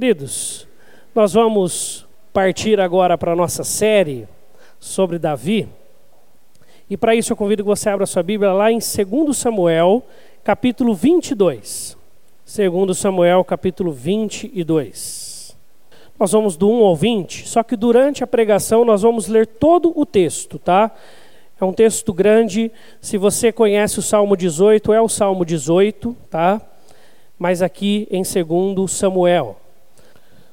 [0.00, 0.64] Queridos,
[1.12, 4.28] nós vamos partir agora para a nossa série
[4.78, 5.68] sobre Davi.
[6.88, 10.04] E para isso eu convido que você abra sua Bíblia lá em 2 Samuel,
[10.44, 11.96] capítulo 22.
[12.46, 15.56] 2 Samuel, capítulo 22.
[16.16, 19.92] Nós vamos do 1 ao 20, só que durante a pregação nós vamos ler todo
[19.96, 20.92] o texto, tá?
[21.60, 22.70] É um texto grande.
[23.00, 26.62] Se você conhece o Salmo 18, é o Salmo 18, tá?
[27.36, 29.56] Mas aqui em 2 Samuel.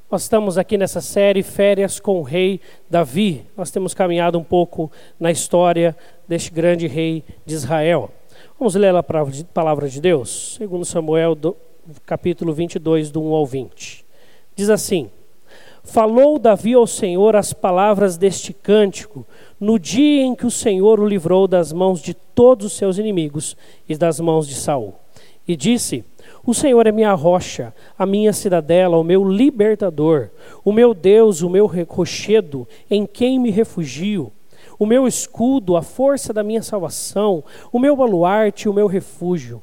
[0.09, 3.43] Nós estamos aqui nessa série Férias com o Rei Davi.
[3.57, 5.97] Nós temos caminhado um pouco na história
[6.27, 8.11] deste grande rei de Israel.
[8.59, 11.57] Vamos ler a palavra de Deus, segundo Samuel, do,
[12.05, 14.05] capítulo 22, do 1 ao 20.
[14.55, 15.09] Diz assim:
[15.83, 19.25] Falou Davi ao Senhor as palavras deste cântico,
[19.59, 23.57] no dia em que o Senhor o livrou das mãos de todos os seus inimigos
[23.89, 24.93] e das mãos de Saul.
[25.47, 26.05] E disse:
[26.45, 30.29] O Senhor é minha rocha, a minha cidadela, o meu libertador,
[30.63, 34.31] o meu Deus, o meu rochedo, em quem me refugio,
[34.77, 39.61] o meu escudo, a força da minha salvação, o meu baluarte, o meu refúgio.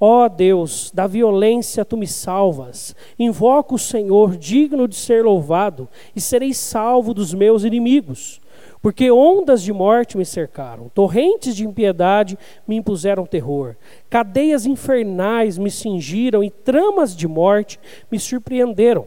[0.00, 2.96] Ó oh Deus, da violência tu me salvas.
[3.18, 8.40] Invoco o Senhor, digno de ser louvado, e serei salvo dos meus inimigos.
[8.82, 13.76] Porque ondas de morte me cercaram, torrentes de impiedade me impuseram terror,
[14.10, 17.78] cadeias infernais me cingiram e tramas de morte
[18.10, 19.06] me surpreenderam.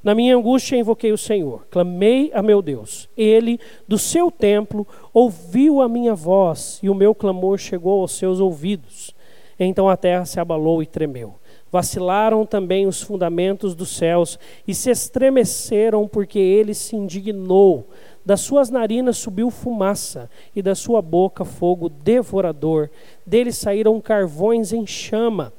[0.00, 3.08] Na minha angústia invoquei o Senhor, clamei a meu Deus.
[3.16, 8.38] Ele, do seu templo, ouviu a minha voz e o meu clamor chegou aos seus
[8.38, 9.12] ouvidos.
[9.58, 11.34] Então a terra se abalou e tremeu.
[11.72, 14.38] Vacilaram também os fundamentos dos céus
[14.68, 17.88] e se estremeceram porque ele se indignou.
[18.26, 22.90] Das suas narinas subiu fumaça, e da sua boca fogo devorador.
[23.24, 25.52] Dele saíram carvões em chama.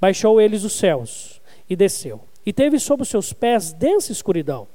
[0.00, 2.20] Baixou eles os céus e desceu.
[2.46, 4.68] E teve sob os seus pés densa escuridão.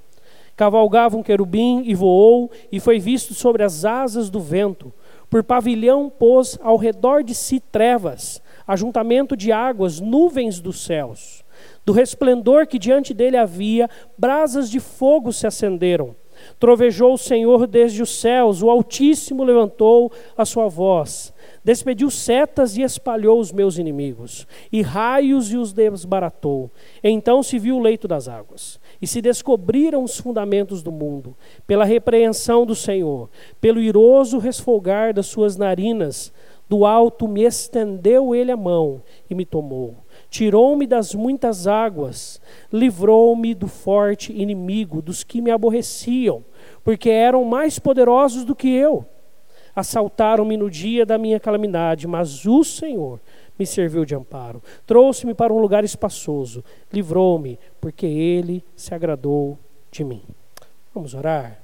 [0.58, 4.92] Cavalgava um querubim e voou, e foi visto sobre as asas do vento.
[5.30, 11.46] Por pavilhão pôs ao redor de si trevas, ajuntamento de águas, nuvens dos céus.
[11.86, 16.14] Do resplendor que diante dele havia, brasas de fogo se acenderam.
[16.60, 21.34] Trovejou o Senhor desde os céus, o Altíssimo levantou a sua voz.
[21.64, 26.70] Despediu setas e espalhou os meus inimigos, e raios e os desbaratou.
[27.02, 31.34] Então se viu o leito das águas, e se descobriram os fundamentos do mundo,
[31.66, 33.30] pela repreensão do Senhor,
[33.62, 36.34] pelo iroso resfolgar das suas narinas.
[36.68, 39.96] Do alto me estendeu ele a mão e me tomou
[40.30, 42.42] tirou-me das muitas águas,
[42.72, 46.44] livrou-me do forte inimigo, dos que me aborreciam,
[46.84, 49.06] porque eram mais poderosos do que eu.
[49.76, 53.20] Assaltaram-me no dia da minha calamidade, mas o Senhor
[53.58, 54.62] me serviu de amparo.
[54.86, 59.58] Trouxe-me para um lugar espaçoso, livrou-me, porque ele se agradou
[59.92, 60.24] de mim.
[60.94, 61.60] Vamos orar?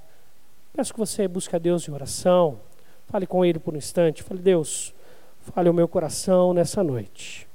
[0.74, 2.60] Peço que você busque a Deus em oração.
[3.08, 4.24] Fale com Ele por um instante.
[4.24, 4.94] Fale, Deus,
[5.40, 7.48] fale o meu coração nessa noite.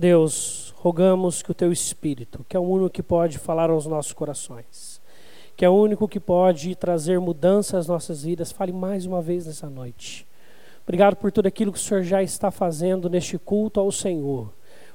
[0.00, 4.14] Deus, rogamos que o teu Espírito, que é o único que pode falar aos nossos
[4.14, 5.00] corações,
[5.54, 9.46] que é o único que pode trazer mudança às nossas vidas, fale mais uma vez
[9.46, 10.26] nessa noite.
[10.84, 14.50] Obrigado por tudo aquilo que o Senhor já está fazendo neste culto ao Senhor.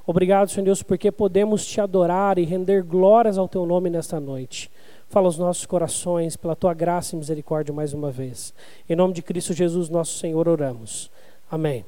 [0.07, 4.71] Obrigado, Senhor Deus, porque podemos te adorar e render glórias ao teu nome nesta noite.
[5.07, 8.53] Fala aos nossos corações, pela tua graça e misericórdia mais uma vez.
[8.89, 11.11] Em nome de Cristo Jesus, nosso Senhor, oramos.
[11.49, 11.85] Amém.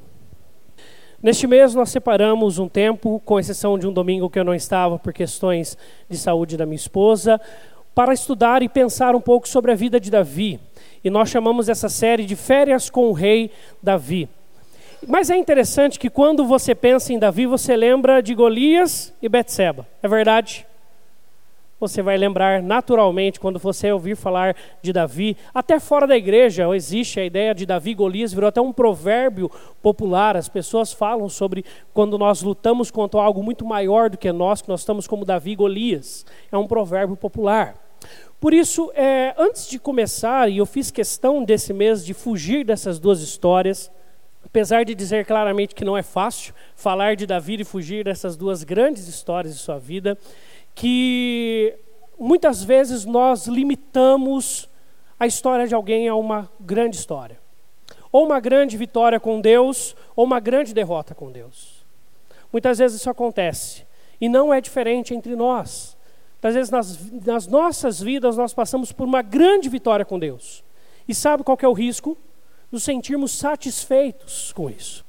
[1.22, 5.00] Neste mês nós separamos um tempo, com exceção de um domingo que eu não estava
[5.00, 5.76] por questões
[6.08, 7.42] de saúde da minha esposa,
[7.96, 10.60] para estudar e pensar um pouco sobre a vida de Davi.
[11.04, 13.50] E nós chamamos essa série de Férias com o Rei
[13.82, 14.30] Davi.
[15.08, 19.88] Mas é interessante que quando você pensa em Davi, você lembra de Golias e Betseba.
[20.04, 20.68] É verdade?
[21.80, 25.38] Você vai lembrar naturalmente quando você ouvir falar de Davi.
[25.54, 30.36] Até fora da igreja existe a ideia de Davi Golias, virou até um provérbio popular.
[30.36, 34.70] As pessoas falam sobre quando nós lutamos contra algo muito maior do que nós, que
[34.70, 36.26] nós estamos como Davi Golias.
[36.52, 37.76] É um provérbio popular.
[38.40, 43.00] Por isso, é, antes de começar, e eu fiz questão desse mês de fugir dessas
[43.00, 43.92] duas histórias,
[44.44, 48.64] apesar de dizer claramente que não é fácil falar de Davi e fugir dessas duas
[48.64, 50.18] grandes histórias de sua vida
[50.78, 51.76] que
[52.20, 54.70] muitas vezes nós limitamos
[55.20, 57.40] a história de alguém a uma grande história.
[58.12, 61.84] Ou uma grande vitória com Deus, ou uma grande derrota com Deus.
[62.54, 63.88] Muitas vezes isso acontece.
[64.22, 65.98] E não é diferente entre nós.
[66.34, 70.64] Muitas vezes nas, nas nossas vidas nós passamos por uma grande vitória com Deus.
[71.08, 72.16] E sabe qual é o risco?
[72.72, 75.04] Nos sentirmos satisfeitos com isso.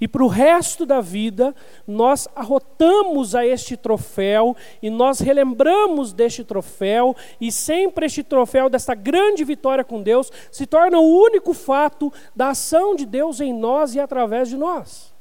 [0.00, 1.54] E para o resto da vida,
[1.86, 8.94] nós arrotamos a este troféu e nós relembramos deste troféu, e sempre este troféu, desta
[8.94, 13.94] grande vitória com Deus, se torna o único fato da ação de Deus em nós
[13.94, 15.17] e através de nós.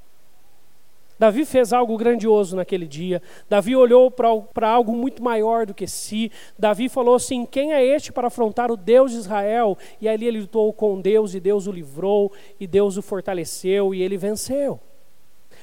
[1.19, 3.21] Davi fez algo grandioso naquele dia.
[3.49, 6.31] Davi olhou para algo muito maior do que si.
[6.57, 9.77] Davi falou assim: Quem é este para afrontar o Deus de Israel?
[9.99, 14.01] E ali ele lutou com Deus, e Deus o livrou, e Deus o fortaleceu, e
[14.01, 14.79] ele venceu.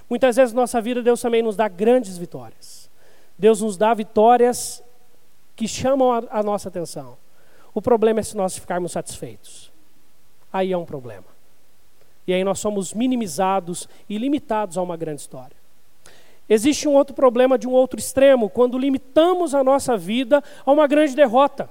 [0.09, 2.91] Muitas vezes na nossa vida, Deus também nos dá grandes vitórias.
[3.39, 4.83] Deus nos dá vitórias
[5.56, 7.17] que chamam a, nossa atenção.
[7.73, 9.73] O problema é se nós ficarmos satisfeitos.
[10.53, 11.33] Aí é um problema.
[12.26, 15.56] E aí nós somos minimizados e limitados a uma grande história.
[16.49, 20.87] Existe um outro problema de um outro extremo, quando limitamos a nossa vida a uma
[20.87, 21.71] grande derrota,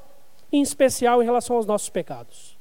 [0.51, 2.57] em especial em relação aos nossos pecados.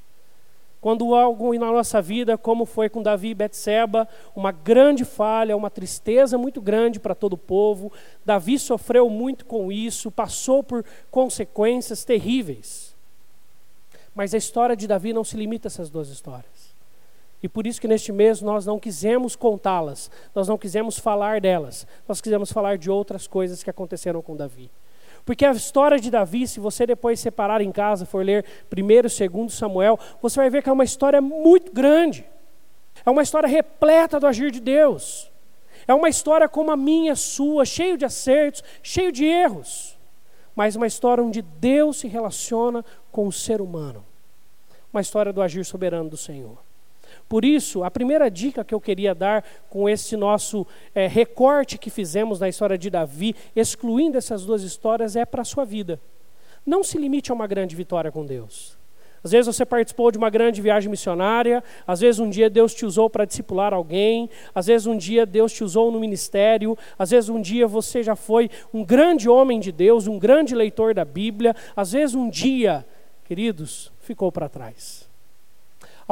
[0.80, 5.70] Quando algo na nossa vida, como foi com Davi e Betseba, uma grande falha, uma
[5.70, 7.92] tristeza muito grande para todo o povo,
[8.26, 12.96] Davi sofreu muito com isso, passou por consequências terríveis.
[14.12, 16.61] Mas a história de Davi não se limita a essas duas histórias.
[17.42, 21.86] E por isso que neste mês nós não quisemos contá-las, nós não quisemos falar delas,
[22.06, 24.70] nós quisemos falar de outras coisas que aconteceram com Davi.
[25.24, 29.50] Porque a história de Davi, se você depois separar em casa, for ler primeiro, segundo
[29.50, 32.24] Samuel, você vai ver que é uma história muito grande.
[33.04, 35.30] É uma história repleta do agir de Deus.
[35.86, 39.98] É uma história como a minha, sua, cheio de acertos, cheio de erros.
[40.54, 44.04] Mas uma história onde Deus se relaciona com o ser humano.
[44.92, 46.58] Uma história do agir soberano do Senhor.
[47.32, 51.88] Por isso, a primeira dica que eu queria dar com esse nosso é, recorte que
[51.88, 55.98] fizemos na história de Davi, excluindo essas duas histórias, é para a sua vida.
[56.66, 58.76] Não se limite a uma grande vitória com Deus.
[59.24, 62.84] Às vezes você participou de uma grande viagem missionária, às vezes um dia Deus te
[62.84, 67.30] usou para discipular alguém, às vezes um dia Deus te usou no ministério, às vezes
[67.30, 71.56] um dia você já foi um grande homem de Deus, um grande leitor da Bíblia,
[71.74, 72.84] às vezes um dia,
[73.24, 75.10] queridos, ficou para trás.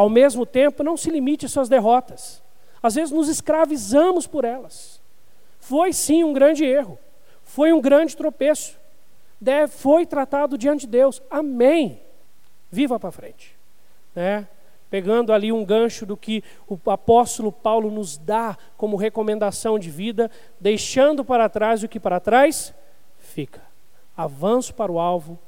[0.00, 2.43] Ao mesmo tempo, não se limite às suas derrotas.
[2.82, 4.99] Às vezes nos escravizamos por elas.
[5.58, 6.99] Foi sim um grande erro.
[7.44, 8.79] Foi um grande tropeço.
[9.38, 11.20] Deve, foi tratado diante de Deus.
[11.31, 12.00] Amém.
[12.70, 13.55] Viva para frente.
[14.14, 14.49] Né?
[14.88, 20.31] Pegando ali um gancho do que o apóstolo Paulo nos dá como recomendação de vida,
[20.58, 22.73] deixando para trás o que para trás
[23.19, 23.61] fica.
[24.17, 25.38] Avanço para o alvo,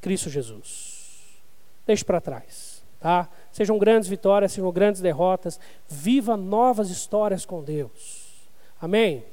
[0.00, 1.40] Cristo Jesus.
[1.84, 3.28] Deixe para trás, tá?
[3.56, 5.58] Sejam grandes vitórias, sejam grandes derrotas.
[5.88, 8.50] Viva novas histórias com Deus.
[8.78, 9.24] Amém?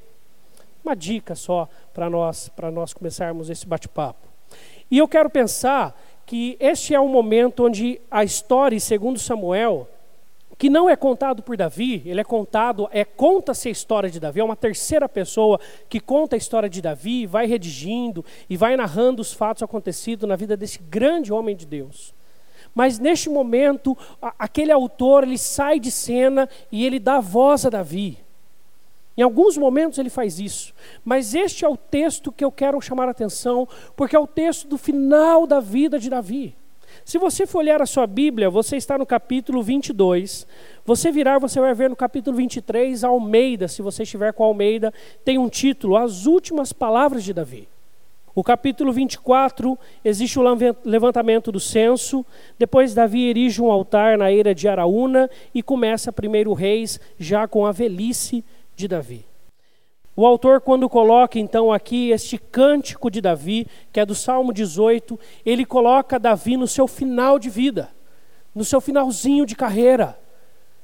[0.81, 4.25] Uma dica só para nós, para nós começarmos esse bate-papo.
[4.89, 9.89] E eu quero pensar que este é um momento onde a história, segundo Samuel,
[10.57, 14.39] que não é contado por Davi, ele é contado, é conta-se a história de Davi,
[14.39, 15.59] é uma terceira pessoa
[15.89, 20.37] que conta a história de Davi, vai redigindo e vai narrando os fatos acontecidos na
[20.37, 22.13] vida desse grande homem de Deus.
[22.73, 23.97] Mas neste momento,
[24.37, 28.17] aquele autor, ele sai de cena e ele dá voz a Davi.
[29.15, 30.73] Em alguns momentos ele faz isso,
[31.05, 34.67] mas este é o texto que eu quero chamar a atenção, porque é o texto
[34.67, 36.55] do final da vida de Davi.
[37.05, 40.47] Se você for olhar a sua Bíblia, você está no capítulo 22.
[40.85, 44.93] Você virar, você vai ver no capítulo 23, Almeida, se você estiver com Almeida,
[45.23, 47.67] tem um título, As Últimas Palavras de Davi.
[48.35, 50.43] O capítulo 24, existe o
[50.83, 52.25] levantamento do censo.
[52.57, 57.63] Depois, Davi erige um altar na eira de Araúna e começa primeiro Reis, já com
[57.63, 58.43] a velhice
[58.75, 59.23] de Davi.
[60.15, 65.19] O autor, quando coloca então aqui este cântico de Davi, que é do Salmo 18,
[65.45, 67.89] ele coloca Davi no seu final de vida,
[68.53, 70.17] no seu finalzinho de carreira.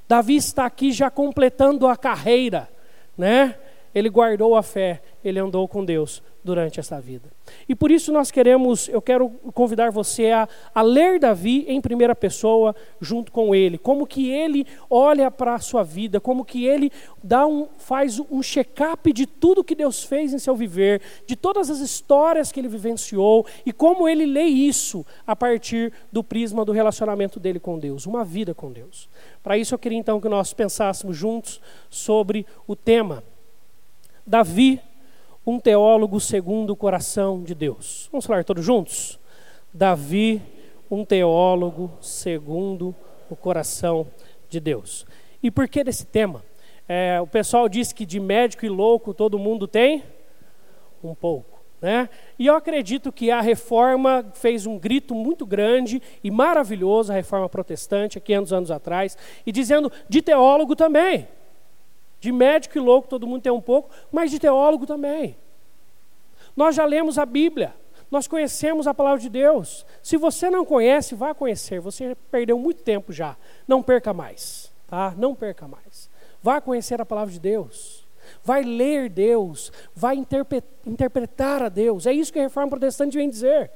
[0.07, 2.69] Davi está aqui já completando a carreira,
[3.17, 3.55] né?
[3.93, 7.29] Ele guardou a fé, ele andou com Deus durante essa vida.
[7.67, 12.15] E por isso nós queremos, eu quero convidar você a, a ler Davi em primeira
[12.15, 16.91] pessoa junto com ele, como que ele olha para a sua vida, como que ele
[17.23, 21.69] dá um, faz um check-up de tudo que Deus fez em seu viver, de todas
[21.69, 26.71] as histórias que ele vivenciou e como ele lê isso a partir do prisma do
[26.71, 29.09] relacionamento dele com Deus, uma vida com Deus.
[29.43, 33.23] Para isso eu queria então que nós pensássemos juntos sobre o tema
[34.25, 34.79] Davi
[35.49, 38.07] um teólogo segundo o coração de Deus.
[38.11, 39.19] Vamos falar todos juntos?
[39.73, 40.39] Davi,
[40.91, 42.95] um teólogo segundo
[43.31, 44.05] o coração
[44.47, 45.07] de Deus.
[45.41, 46.43] E por que desse tema?
[46.87, 50.03] É, o pessoal diz que de médico e louco todo mundo tem
[51.03, 51.59] um pouco.
[51.81, 52.07] Né?
[52.37, 57.49] E eu acredito que a reforma fez um grito muito grande e maravilhoso, a reforma
[57.49, 61.27] protestante, há 500 anos atrás, e dizendo de teólogo também.
[62.19, 65.37] De médico e louco todo mundo tem um pouco, mas de teólogo também.
[66.55, 67.73] Nós já lemos a Bíblia,
[68.11, 69.85] nós conhecemos a palavra de Deus.
[70.01, 71.79] Se você não conhece, vá conhecer.
[71.79, 73.37] Você perdeu muito tempo já.
[73.67, 75.13] Não perca mais, tá?
[75.15, 76.09] Não perca mais.
[76.41, 78.07] Vá conhecer a palavra de Deus.
[78.43, 80.15] Vai ler Deus, vai
[80.85, 82.05] interpretar a Deus.
[82.05, 83.71] É isso que a reforma protestante vem dizer.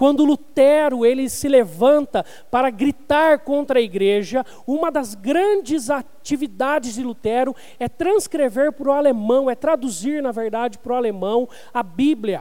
[0.00, 7.02] Quando Lutero ele se levanta para gritar contra a igreja, uma das grandes atividades de
[7.02, 12.40] Lutero é transcrever para o alemão, é traduzir, na verdade, para o alemão a Bíblia,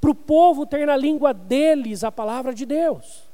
[0.00, 3.24] para o povo ter na língua deles a palavra de Deus.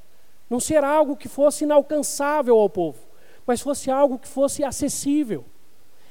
[0.50, 2.98] Não ser algo que fosse inalcançável ao povo,
[3.46, 5.44] mas fosse algo que fosse acessível.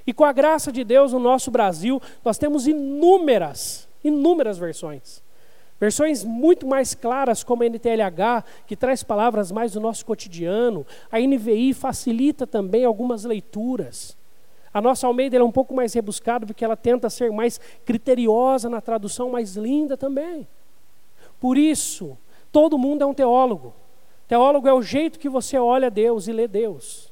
[0.08, 5.22] E com a graça de Deus, no nosso Brasil, nós temos inúmeras, inúmeras versões.
[5.82, 10.86] Versões muito mais claras, como a NTLH, que traz palavras mais do nosso cotidiano.
[11.12, 14.16] A NVI facilita também algumas leituras.
[14.72, 18.80] A nossa Almeida é um pouco mais rebuscada, porque ela tenta ser mais criteriosa na
[18.80, 20.48] tradução, mais linda também.
[21.40, 22.16] Por isso,
[22.52, 23.74] todo mundo é um teólogo.
[24.28, 27.12] Teólogo é o jeito que você olha Deus e lê Deus.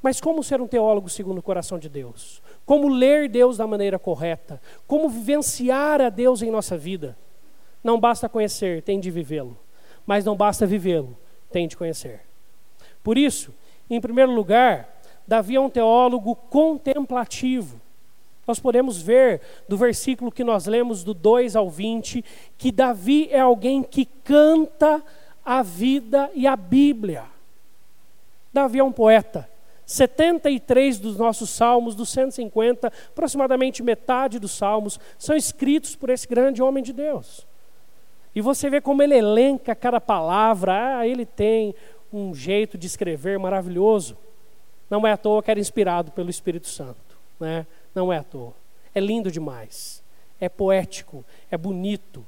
[0.00, 2.42] Mas como ser um teólogo segundo o coração de Deus?
[2.64, 4.58] Como ler Deus da maneira correta?
[4.86, 7.14] Como vivenciar a Deus em nossa vida?
[7.84, 9.56] Não basta conhecer, tem de vivê-lo.
[10.06, 11.14] Mas não basta vivê-lo,
[11.52, 12.22] tem de conhecer.
[13.02, 13.52] Por isso,
[13.90, 14.88] em primeiro lugar,
[15.28, 17.78] Davi é um teólogo contemplativo.
[18.46, 22.24] Nós podemos ver do versículo que nós lemos, do 2 ao 20,
[22.56, 25.02] que Davi é alguém que canta
[25.44, 27.24] a vida e a Bíblia.
[28.52, 29.48] Davi é um poeta.
[29.86, 36.62] 73 dos nossos salmos, dos 150, aproximadamente metade dos salmos, são escritos por esse grande
[36.62, 37.46] homem de Deus.
[38.34, 41.74] E você vê como ele elenca cada palavra, ah, ele tem
[42.12, 44.16] um jeito de escrever maravilhoso.
[44.90, 47.66] Não é à toa que era inspirado pelo Espírito Santo, né?
[47.94, 48.52] Não é à toa.
[48.94, 50.02] É lindo demais.
[50.40, 52.26] É poético, é bonito.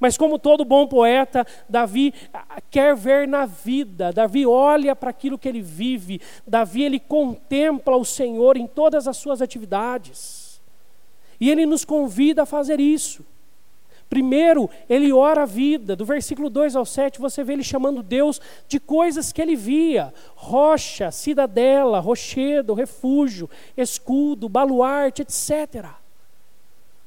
[0.00, 5.38] Mas como todo bom poeta, Davi ah, quer ver na vida, Davi olha para aquilo
[5.38, 10.60] que ele vive, Davi ele contempla o Senhor em todas as suas atividades.
[11.40, 13.24] E ele nos convida a fazer isso.
[14.08, 15.94] Primeiro, ele ora a vida.
[15.94, 20.12] Do versículo 2 ao 7, você vê ele chamando Deus de coisas que ele via:
[20.34, 25.86] rocha, cidadela, rochedo, refúgio, escudo, baluarte, etc.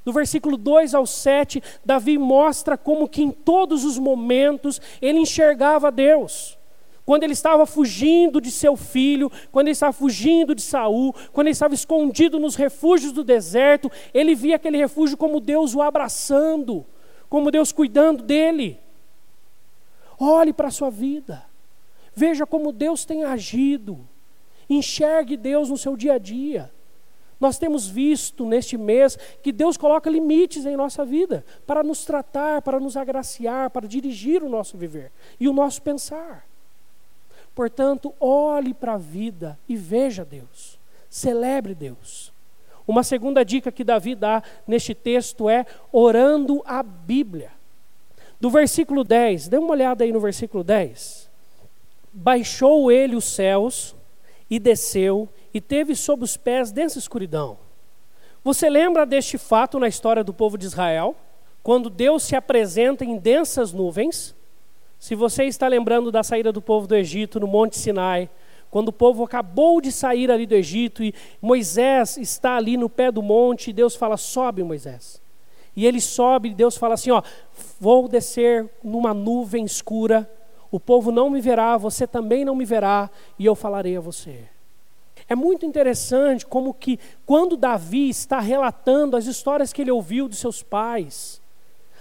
[0.04, 5.92] Do versículo 2 ao 7, Davi mostra como que em todos os momentos ele enxergava
[5.92, 6.58] Deus.
[7.06, 11.54] Quando ele estava fugindo de seu filho, quando ele estava fugindo de Saul, quando ele
[11.54, 16.86] estava escondido nos refúgios do deserto, ele via aquele refúgio como Deus o abraçando,
[17.32, 18.78] como Deus cuidando dele.
[20.20, 21.46] Olhe para a sua vida.
[22.14, 24.06] Veja como Deus tem agido.
[24.70, 26.70] Enxergue Deus no seu dia a dia.
[27.40, 32.62] Nós temos visto neste mês que Deus coloca limites em nossa vida para nos tratar,
[32.64, 35.10] para nos agraciar, para dirigir o nosso viver
[35.40, 36.46] e o nosso pensar.
[37.56, 40.78] Portanto, olhe para a vida e veja Deus.
[41.10, 42.34] Celebre Deus.
[42.88, 47.52] Uma segunda dica que Davi dá neste texto é orando a Bíblia.
[48.40, 51.30] Do versículo 10, dê uma olhada aí no versículo 10.
[52.12, 53.96] Baixou ele os céus
[54.50, 57.58] e desceu e teve sob os pés densa escuridão.
[58.44, 61.16] Você lembra deste fato na história do povo de Israel?
[61.62, 64.36] Quando Deus se apresenta em densas nuvens
[64.98, 68.30] se você está lembrando da saída do povo do Egito no Monte Sinai,
[68.72, 73.12] quando o povo acabou de sair ali do Egito e Moisés está ali no pé
[73.12, 75.22] do monte, e Deus fala: sobe, Moisés.
[75.76, 77.22] E ele sobe, e Deus fala assim: ó,
[77.80, 80.30] vou descer numa nuvem escura,
[80.72, 84.46] o povo não me verá, você também não me verá, e eu falarei a você.
[85.28, 90.40] É muito interessante como que quando Davi está relatando as histórias que ele ouviu dos
[90.40, 91.42] seus pais,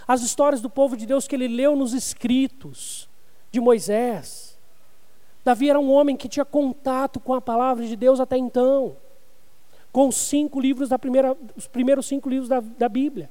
[0.07, 3.09] as histórias do povo de Deus que ele leu nos escritos
[3.51, 4.50] de Moisés.
[5.45, 8.97] Davi era um homem que tinha contato com a palavra de Deus até então,
[9.93, 13.31] com os cinco livros da primeira, os primeiros cinco livros da, da Bíblia.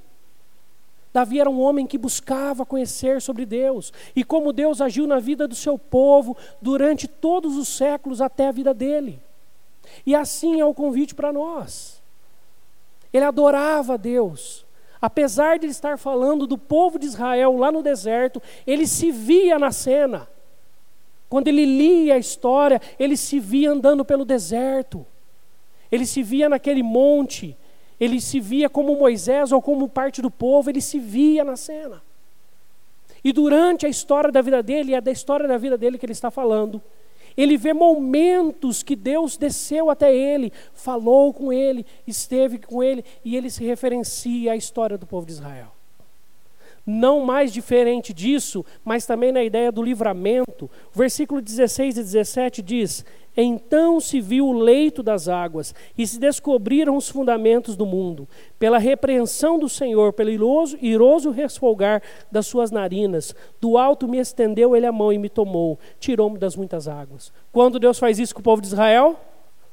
[1.11, 5.47] Davi era um homem que buscava conhecer sobre Deus e como Deus agiu na vida
[5.47, 9.19] do seu povo durante todos os séculos até a vida dele.
[10.05, 12.01] E assim é o convite para nós.
[13.11, 14.67] Ele adorava Deus,
[15.01, 19.57] Apesar de ele estar falando do povo de Israel lá no deserto, ele se via
[19.57, 20.27] na cena.
[21.29, 25.05] Quando ele lia a história, ele se via andando pelo deserto.
[25.91, 27.55] Ele se via naquele monte.
[27.99, 32.01] Ele se via como Moisés ou como parte do povo, ele se via na cena.
[33.23, 36.13] E durante a história da vida dele, é da história da vida dele que ele
[36.13, 36.81] está falando,
[37.37, 43.35] Ele vê momentos que Deus desceu até ele, falou com ele, esteve com ele, e
[43.35, 45.78] ele se referencia à história do povo de Israel.
[46.85, 50.69] Não mais diferente disso, mas também na ideia do livramento.
[50.93, 53.05] O versículo 16 e 17 diz:
[53.35, 58.27] Então se viu o leito das águas, e se descobriram os fundamentos do mundo.
[58.57, 64.75] Pela repreensão do Senhor, pelo iroso, iroso resfolgar das suas narinas, do alto me estendeu
[64.75, 67.31] ele a mão e me tomou, tirou-me das muitas águas.
[67.51, 69.19] Quando Deus faz isso com o povo de Israel?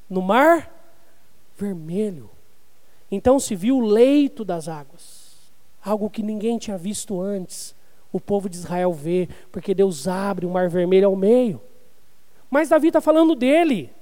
[0.08, 0.72] No mar
[1.56, 2.28] vermelho.
[3.10, 5.15] Então se viu o leito das águas
[5.86, 7.74] algo que ninguém tinha visto antes.
[8.12, 11.60] O povo de Israel vê, porque Deus abre o mar vermelho ao meio.
[12.50, 13.92] Mas Davi está falando dele.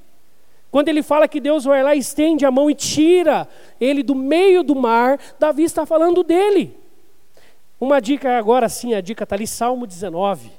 [0.70, 3.46] Quando ele fala que Deus vai lá, estende a mão e tira
[3.80, 6.76] ele do meio do mar, Davi está falando dele.
[7.80, 10.50] Uma dica agora sim, a dica está ali, Salmo 19.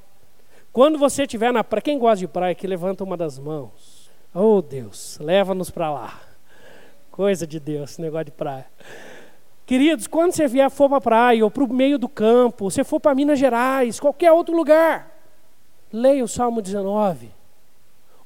[0.71, 4.09] Quando você estiver na praia, quem gosta de praia, que levanta uma das mãos.
[4.33, 6.21] Oh Deus, leva-nos para lá.
[7.11, 8.65] Coisa de Deus, esse negócio de praia.
[9.65, 12.83] Queridos, quando você vier for para a praia ou para o meio do campo, você
[12.83, 15.11] for para Minas Gerais, qualquer outro lugar,
[15.91, 17.31] leia o Salmo 19.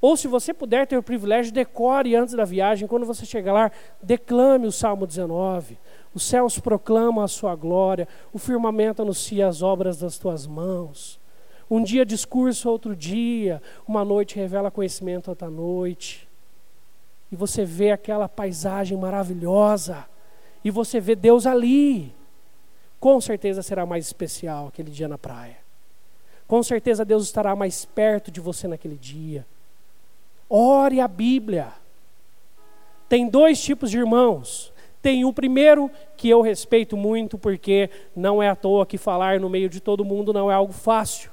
[0.01, 3.72] Ou se você puder ter o privilégio, decore antes da viagem, quando você chegar lá,
[4.03, 5.77] declame o Salmo 19.
[6.13, 11.19] Os céus proclamam a sua glória, o firmamento anuncia as obras das tuas mãos.
[11.72, 16.27] Um dia discurso, outro dia, uma noite revela conhecimento, outra noite.
[17.31, 20.05] E você vê aquela paisagem maravilhosa
[20.63, 22.13] e você vê Deus ali,
[23.00, 25.58] com certeza será mais especial aquele dia na praia.
[26.48, 29.46] Com certeza Deus estará mais perto de você naquele dia.
[30.50, 31.72] Ore a Bíblia.
[33.08, 34.74] Tem dois tipos de irmãos.
[35.01, 39.50] Tem o primeiro que eu respeito muito, porque não é à toa que falar no
[39.50, 41.32] meio de todo mundo não é algo fácil.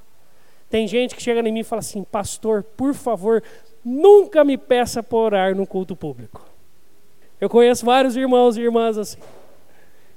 [0.71, 3.43] Tem gente que chega em mim e fala assim: Pastor, por favor,
[3.85, 6.47] nunca me peça por orar no culto público.
[7.41, 9.19] Eu conheço vários irmãos e irmãs assim.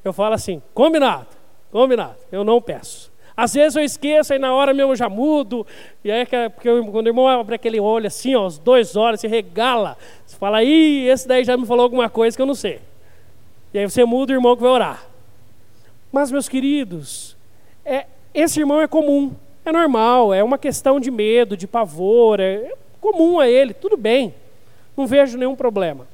[0.04, 1.28] Eu falo assim, combinado,
[1.72, 3.12] combinado, eu não peço.
[3.36, 5.66] Às vezes eu esqueço, aí na hora mesmo eu já mudo.
[6.04, 9.22] E aí, porque eu, quando o irmão abre aquele olho assim, ó, os dois olhos,
[9.22, 9.98] se regala.
[10.26, 12.82] Você fala, ih, esse daí já me falou alguma coisa que eu não sei.
[13.74, 15.06] E aí você muda o irmão que vai orar.
[16.12, 17.38] Mas, meus queridos,
[17.86, 19.32] é, esse irmão é comum,
[19.64, 24.34] é normal, é uma questão de medo, de pavor, é comum a ele, tudo bem.
[24.98, 26.06] Não vejo nenhum problema.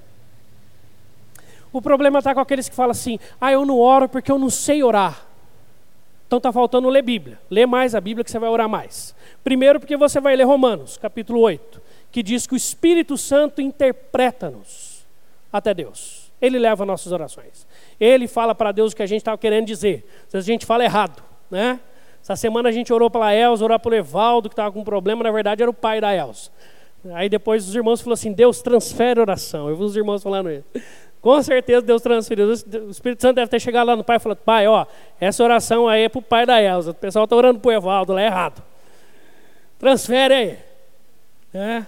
[1.76, 4.50] O problema está com aqueles que falam assim: ah, eu não oro porque eu não
[4.50, 5.26] sei orar.
[6.26, 7.38] Então está faltando ler Bíblia.
[7.50, 9.14] Lê mais a Bíblia que você vai orar mais.
[9.44, 11.82] Primeiro, porque você vai ler Romanos, capítulo 8,
[12.14, 15.06] que diz que o Espírito Santo interpreta-nos
[15.52, 16.32] até Deus.
[16.42, 17.68] Ele leva nossas orações.
[18.00, 20.08] Ele fala para Deus o que a gente estava querendo dizer.
[20.30, 21.78] Se a gente fala errado, né?
[22.24, 25.26] Essa semana a gente orou pela Elza, orou pelo Evaldo, que estava com um problema,
[25.26, 26.52] na verdade era o pai da Elza.
[27.14, 29.70] Aí depois os irmãos falaram assim: Deus transfere oração.
[29.70, 30.66] Eu vi os irmãos falando isso.
[31.26, 32.50] Com certeza Deus transferiu.
[32.50, 34.86] O Espírito Santo deve ter chegado lá no pai e falado: Pai, ó,
[35.20, 36.92] essa oração aí é para o pai da Elza.
[36.92, 38.62] O pessoal está orando para o Evaldo lá é errado.
[39.80, 40.60] Transfere aí.
[41.52, 41.84] É.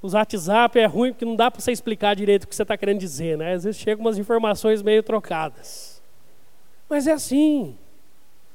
[0.00, 2.74] Os WhatsApp é ruim porque não dá para você explicar direito o que você está
[2.74, 3.52] querendo dizer, né?
[3.52, 6.00] Às vezes chegam umas informações meio trocadas.
[6.88, 7.76] Mas é assim.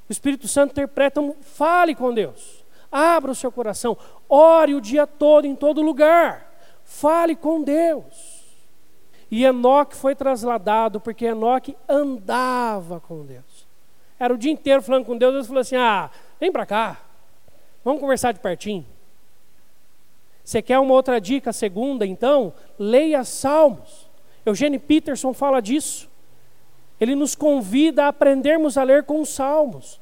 [0.09, 2.65] O Espírito Santo interpreta, fale com Deus.
[2.91, 3.95] Abra o seu coração.
[4.27, 6.51] Ore o dia todo, em todo lugar.
[6.83, 8.36] Fale com Deus.
[9.29, 13.67] E Enoque foi trasladado porque Enoque andava com Deus.
[14.19, 15.33] Era o dia inteiro falando com Deus.
[15.33, 16.09] Deus falou assim: Ah,
[16.39, 16.99] vem para cá,
[17.83, 18.85] vamos conversar de pertinho.
[20.43, 22.53] Você quer uma outra dica, segunda, então?
[22.79, 24.07] Leia Salmos.
[24.45, 26.09] Eugênio Peterson fala disso.
[27.01, 29.99] Ele nos convida a aprendermos a ler com os Salmos.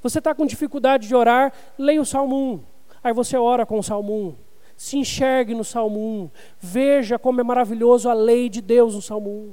[0.00, 2.60] Você está com dificuldade de orar, leia o Salmo 1.
[3.02, 4.47] Aí você ora com o Salmo 1
[4.78, 6.30] se enxergue no Salmo 1.
[6.60, 9.52] Veja como é maravilhoso a lei de Deus no Salmo 1.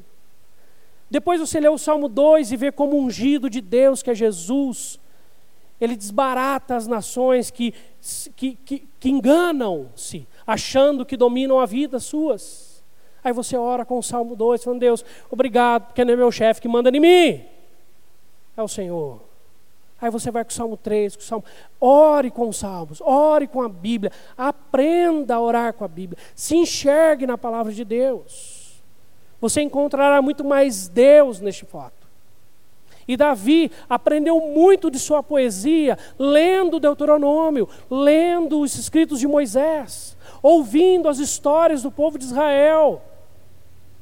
[1.09, 4.99] Depois você lê o Salmo 2 e vê como ungido de Deus, que é Jesus,
[5.81, 7.73] ele desbarata as nações que,
[8.35, 12.83] que, que, que enganam-se, achando que dominam a vida suas.
[13.23, 16.61] Aí você ora com o Salmo 2, falando, Deus, obrigado, porque não é meu chefe
[16.61, 17.43] que manda em mim,
[18.55, 19.24] é o Senhor.
[20.01, 21.45] Aí você vai com o Salmo 3, com o Salmo.
[21.79, 26.55] Ore com os salmos, ore com a Bíblia, aprenda a orar com a Bíblia, se
[26.55, 28.83] enxergue na palavra de Deus.
[29.39, 32.05] Você encontrará muito mais Deus neste fato.
[33.07, 41.07] E Davi aprendeu muito de sua poesia, lendo Deuteronômio, lendo os escritos de Moisés, ouvindo
[41.07, 43.01] as histórias do povo de Israel,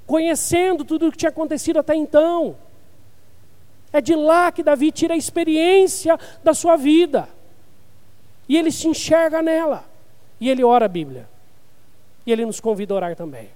[0.08, 2.56] conhecendo tudo o que tinha acontecido até então.
[3.94, 7.30] É de lá que Davi tira a experiência da sua vida.
[8.50, 9.86] E ele se enxerga nela.
[10.42, 11.30] E ele ora a Bíblia.
[12.26, 13.50] E ele nos convida a orar também.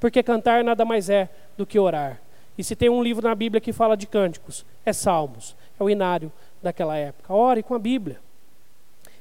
[0.00, 2.20] Porque cantar nada mais é do que orar.
[2.56, 5.90] E se tem um livro na Bíblia que fala de cânticos, é Salmos, é o
[5.90, 7.32] inário daquela época.
[7.32, 8.20] Ore com a Bíblia.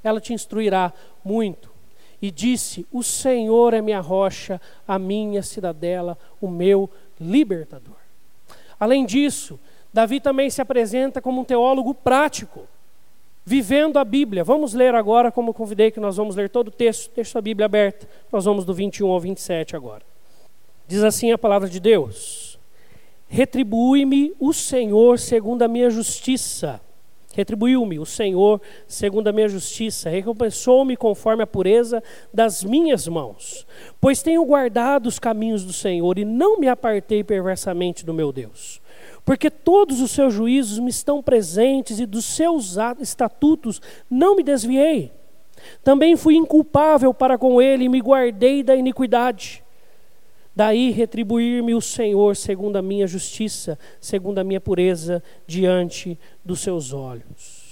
[0.04, 1.72] Ela te instruirá muito.
[2.22, 7.96] E disse: O Senhor é minha rocha, a minha cidadela, o meu libertador.
[8.80, 9.60] Além disso,
[9.94, 12.68] Davi também se apresenta como um teólogo prático,
[13.46, 14.44] vivendo a Bíblia.
[14.44, 17.68] Vamos ler agora, como convidei que nós vamos ler todo o texto, deixa a Bíblia
[17.68, 18.08] aberta.
[18.32, 20.02] Nós vamos do 21 ao 27 agora.
[20.88, 22.60] Diz assim a palavra de Deus:
[23.28, 26.82] Retribui-me o Senhor segundo a minha justiça.
[27.34, 33.66] Retribuiu-me o Senhor segundo a minha justiça, recompensou-me conforme a pureza das minhas mãos.
[34.00, 38.80] Pois tenho guardado os caminhos do Senhor e não me apartei perversamente do meu Deus.
[39.26, 45.12] Porque todos os seus juízos me estão presentes e dos seus estatutos não me desviei.
[45.84, 49.64] Também fui inculpável para com ele e me guardei da iniquidade.
[50.56, 56.94] Daí retribuir-me o Senhor segundo a minha justiça, segundo a minha pureza diante dos seus
[56.94, 57.64] olhos.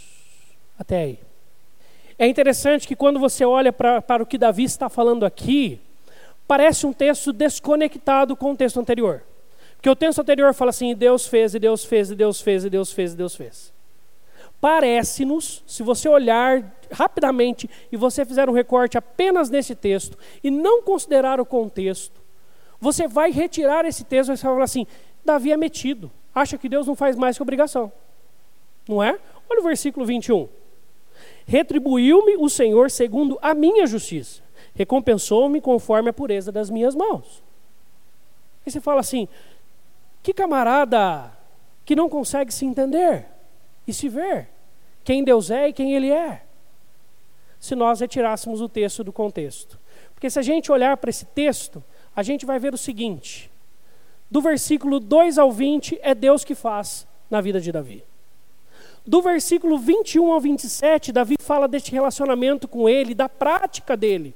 [0.80, 1.20] Até aí.
[2.18, 5.80] É interessante que quando você olha pra, para o que Davi está falando aqui,
[6.48, 9.24] parece um texto desconectado com o texto anterior.
[9.82, 12.70] Porque o texto anterior fala assim: Deus fez, e Deus fez, e Deus fez, e
[12.70, 13.74] Deus fez, e Deus fez.
[14.62, 20.84] Parece-nos, se você olhar rapidamente e você fizer um recorte apenas nesse texto e não
[20.84, 22.22] considerar o contexto,
[22.80, 24.86] você vai retirar esse texto e vai falar assim:
[25.26, 27.92] Davi é metido, acha que Deus não faz mais que obrigação.
[28.88, 29.18] Não é?
[29.50, 30.48] Olha o versículo 21.
[31.48, 34.44] Retribuiu-me o Senhor segundo a minha justiça,
[34.76, 37.42] recompensou-me conforme a pureza das minhas mãos.
[38.64, 39.28] E você fala assim:
[40.22, 41.32] que camarada
[41.86, 43.26] que não consegue se entender
[43.88, 44.50] e se ver
[45.04, 46.44] quem Deus é e quem Ele é.
[47.60, 49.80] Se nós retirássemos o texto do contexto.
[50.14, 51.84] Porque se a gente olhar para esse texto,
[52.16, 53.52] a gente vai ver o seguinte:
[54.30, 58.04] do versículo 2 ao 20 é Deus que faz na vida de Davi.
[59.06, 64.36] Do versículo 21 ao 27, Davi fala deste relacionamento com ele, da prática dele,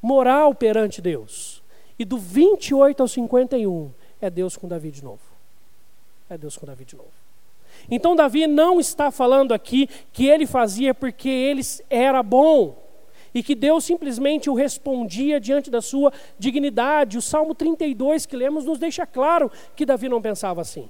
[0.00, 1.62] moral perante Deus.
[1.98, 3.90] E do 28 ao 51,
[4.22, 5.20] é Deus com Davi de novo.
[6.30, 7.10] É Deus com Davi de novo.
[7.90, 12.80] Então, Davi não está falando aqui que ele fazia porque ele era bom
[13.34, 17.18] e que Deus simplesmente o respondia diante da sua dignidade.
[17.18, 20.88] O Salmo 32 que lemos nos deixa claro que Davi não pensava assim.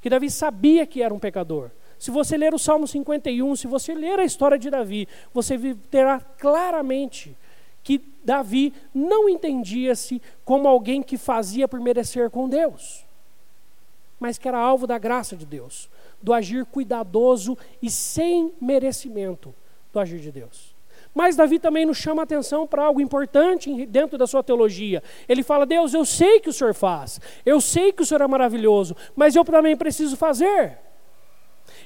[0.00, 1.70] Que Davi sabia que era um pecador.
[1.98, 5.58] Se você ler o Salmo 51, se você ler a história de Davi, você
[5.90, 7.36] terá claramente
[7.82, 13.04] que Davi não entendia-se como alguém que fazia por merecer com Deus,
[14.18, 15.88] mas que era alvo da graça de Deus,
[16.20, 19.54] do agir cuidadoso e sem merecimento
[19.92, 20.74] do agir de Deus.
[21.14, 25.02] Mas Davi também nos chama a atenção para algo importante dentro da sua teologia.
[25.28, 28.26] Ele fala: Deus, eu sei que o Senhor faz, eu sei que o Senhor é
[28.26, 30.78] maravilhoso, mas eu também preciso fazer.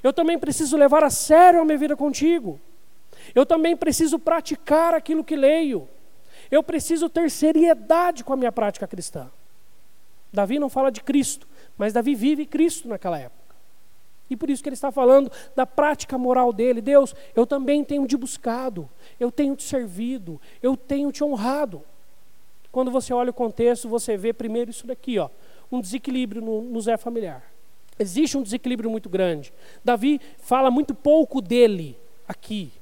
[0.03, 2.61] Eu também preciso levar a sério a minha vida contigo.
[3.35, 5.89] Eu também preciso praticar aquilo que leio.
[6.51, 9.31] Eu preciso ter seriedade com a minha prática cristã.
[10.33, 11.47] Davi não fala de Cristo,
[11.79, 13.55] mas Davi vive Cristo naquela época.
[14.29, 16.81] E por isso que ele está falando da prática moral dele.
[16.81, 18.89] Deus, eu também tenho te buscado,
[19.21, 21.83] eu tenho te servido, eu tenho te honrado.
[22.73, 25.29] Quando você olha o contexto, você vê primeiro isso daqui, ó,
[25.71, 27.45] um desequilíbrio no, no Zé familiar.
[27.99, 29.53] Existe um desequilíbrio muito grande.
[29.85, 32.73] Davi fala muito pouco dele aqui.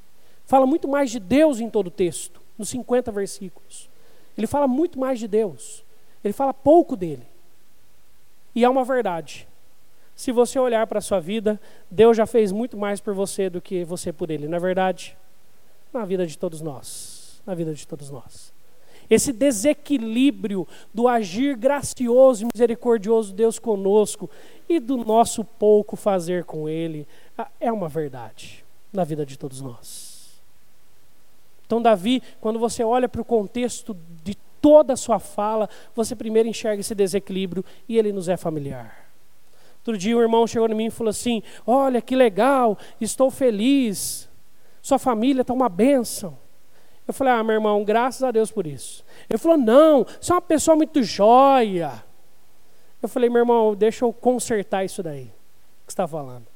[0.53, 3.89] Fala muito mais de Deus em todo o texto, nos 50 versículos.
[4.37, 5.83] Ele fala muito mais de Deus.
[6.23, 7.27] Ele fala pouco dele.
[8.55, 9.49] E é uma verdade.
[10.15, 11.59] Se você olhar para a sua vida,
[11.91, 15.17] Deus já fez muito mais por você do que você por Ele, não é verdade?
[15.91, 17.41] Na vida de todos nós.
[17.47, 18.53] Na vida de todos nós.
[19.09, 24.29] Esse desequilíbrio do agir gracioso e misericordioso de Deus conosco
[24.69, 27.09] e do nosso pouco fazer com Ele
[27.59, 28.63] é uma verdade
[28.93, 30.12] na vida de todos nós.
[31.73, 36.47] Então, Davi, quando você olha para o contexto de toda a sua fala, você primeiro
[36.47, 39.11] enxerga esse desequilíbrio e ele nos é familiar.
[39.79, 44.29] Outro dia um irmão chegou em mim e falou assim: Olha que legal, estou feliz,
[44.83, 46.39] sua família está uma bênção.
[47.09, 49.03] Eu falei: Ah, meu irmão, graças a Deus por isso.
[49.31, 52.05] Ele falou: Não, você é uma pessoa muito jóia.
[53.01, 55.33] Eu falei: Meu irmão, deixa eu consertar isso daí
[55.87, 56.52] que está falando.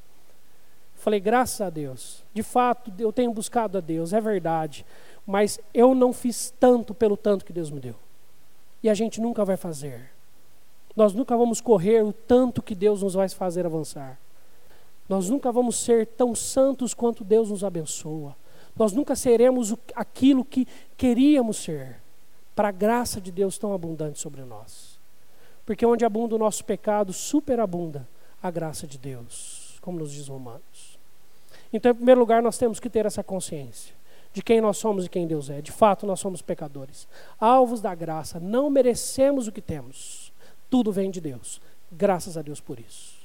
[0.97, 4.85] Falei: Graças a Deus, de fato, eu tenho buscado a Deus, é verdade,
[5.25, 7.95] mas eu não fiz tanto pelo tanto que Deus me deu.
[8.83, 10.11] E a gente nunca vai fazer.
[10.95, 14.19] Nós nunca vamos correr o tanto que Deus nos vai fazer avançar.
[15.07, 18.35] Nós nunca vamos ser tão santos quanto Deus nos abençoa.
[18.75, 22.01] Nós nunca seremos aquilo que queríamos ser.
[22.55, 24.99] para a graça de Deus tão abundante sobre nós.
[25.63, 28.07] Porque onde abunda o nosso pecado, superabunda
[28.41, 30.76] a graça de Deus, como nos diz Romanos.
[31.71, 33.95] Então, em primeiro lugar, nós temos que ter essa consciência
[34.33, 35.61] de quem nós somos e quem Deus é.
[35.61, 37.07] De fato, nós somos pecadores,
[37.39, 40.31] alvos da graça, não merecemos o que temos.
[40.69, 41.59] Tudo vem de Deus.
[41.91, 43.17] Graças a Deus por isso.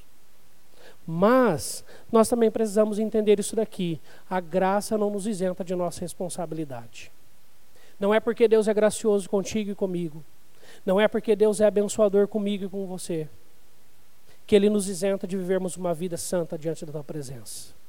[1.05, 4.01] Mas nós também precisamos entender isso daqui.
[4.29, 7.11] A graça não nos isenta de nossa responsabilidade.
[7.99, 10.23] Não é porque Deus é gracioso contigo e comigo.
[10.85, 13.29] Não é porque Deus é abençoador comigo e com você.
[14.47, 17.82] Que Ele nos isenta de vivermos uma vida santa diante da Tua presença.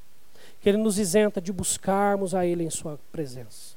[0.64, 3.76] Que Ele nos isenta de buscarmos a Ele em Sua presença.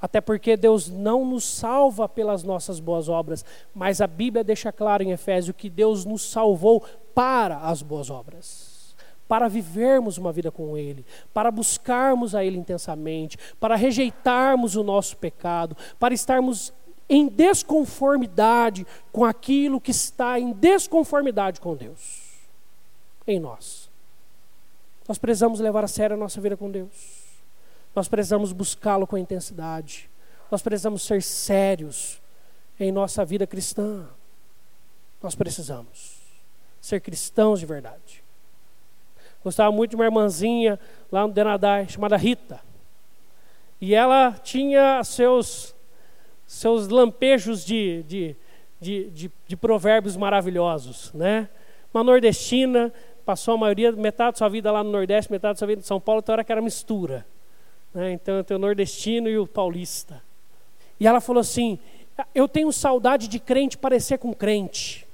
[0.00, 3.44] Até porque Deus não nos salva pelas nossas boas obras,
[3.74, 6.82] mas a Bíblia deixa claro em Efésio que Deus nos salvou
[7.14, 8.96] para as boas obras,
[9.28, 15.14] para vivermos uma vida com Ele, para buscarmos a Ele intensamente, para rejeitarmos o nosso
[15.14, 16.72] pecado, para estarmos
[17.06, 22.48] em desconformidade com aquilo que está em desconformidade com Deus,
[23.26, 23.87] em nós.
[25.08, 27.24] Nós precisamos levar a sério a nossa vida com Deus.
[27.96, 30.10] Nós precisamos buscá-lo com intensidade.
[30.50, 32.20] Nós precisamos ser sérios
[32.78, 34.06] em nossa vida cristã.
[35.22, 36.18] Nós precisamos
[36.80, 38.22] ser cristãos de verdade.
[39.42, 40.78] Gostava muito de uma irmãzinha
[41.10, 42.60] lá no Denadai, chamada Rita.
[43.80, 45.74] E ela tinha seus,
[46.46, 48.36] seus lampejos de, de,
[48.80, 51.12] de, de, de provérbios maravilhosos.
[51.12, 51.48] Né?
[51.94, 52.92] Uma nordestina,
[53.28, 55.84] passou a maioria, metade da sua vida lá no Nordeste, metade da sua vida em
[55.84, 57.26] São Paulo, então era que era mistura.
[57.92, 58.12] Né?
[58.12, 60.22] Então tem o nordestino e o paulista.
[60.98, 61.78] E ela falou assim:
[62.34, 65.06] Eu tenho saudade de crente parecer com crente.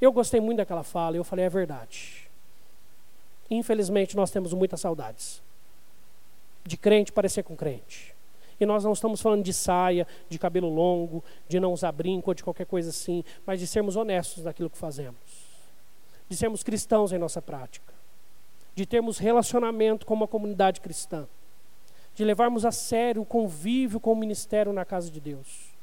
[0.00, 2.30] Eu gostei muito daquela fala eu falei: É verdade.
[3.50, 5.42] Infelizmente nós temos muitas saudades
[6.62, 8.14] de crente parecer com crente.
[8.60, 12.34] E nós não estamos falando de saia, de cabelo longo, de não usar brinco ou
[12.34, 15.18] de qualquer coisa assim, mas de sermos honestos naquilo que fazemos,
[16.34, 17.94] de sermos cristãos em nossa prática,
[18.74, 21.26] de termos relacionamento com uma comunidade cristã
[22.14, 25.74] de levarmos a sério o convívio com o ministério na casa de Deus,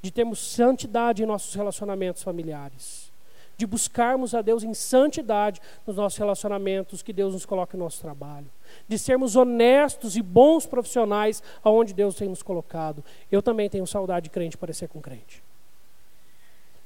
[0.00, 3.12] de termos santidade em nossos relacionamentos familiares,
[3.56, 8.00] de buscarmos a Deus em santidade nos nossos relacionamentos que Deus nos coloca no nosso
[8.00, 8.46] trabalho,
[8.86, 13.04] de sermos honestos e bons profissionais aonde Deus tem nos colocado.
[13.30, 15.42] Eu também tenho saudade de crente parecer com crente.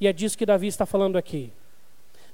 [0.00, 1.52] E é disso que Davi está falando aqui.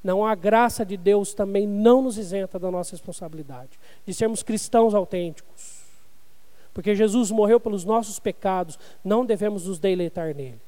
[0.02, 4.94] Não a graça de Deus também não nos isenta da nossa responsabilidade de sermos cristãos
[4.94, 5.78] autênticos
[6.78, 10.60] porque Jesus morreu pelos nossos pecados, não devemos nos deleitar nele.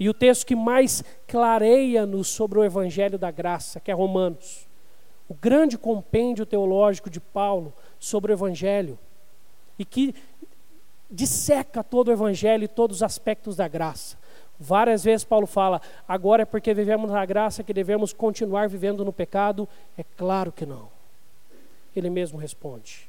[0.00, 4.66] E o texto que mais clareia-nos sobre o Evangelho da Graça, que é Romanos,
[5.28, 8.98] o grande compêndio teológico de Paulo sobre o Evangelho,
[9.78, 10.12] e que
[11.08, 14.18] disseca todo o Evangelho e todos os aspectos da graça.
[14.58, 19.12] Várias vezes Paulo fala, agora é porque vivemos na graça que devemos continuar vivendo no
[19.12, 19.68] pecado?
[19.98, 20.88] É claro que não.
[21.94, 23.08] Ele mesmo responde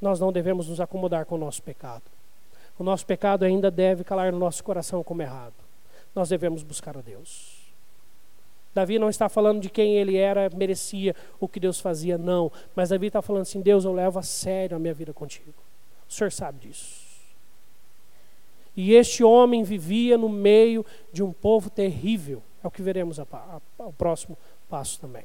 [0.00, 2.02] nós não devemos nos acomodar com o nosso pecado.
[2.78, 5.54] O nosso pecado ainda deve calar no nosso coração como errado.
[6.14, 7.56] Nós devemos buscar a Deus.
[8.74, 12.52] Davi não está falando de quem ele era, merecia o que Deus fazia, não.
[12.74, 15.54] Mas Davi está falando assim: Deus, eu levo a sério a minha vida contigo.
[16.06, 17.05] O Senhor sabe disso.
[18.76, 22.42] E este homem vivia no meio de um povo terrível.
[22.62, 24.36] É o que veremos ao próximo
[24.68, 25.24] passo também.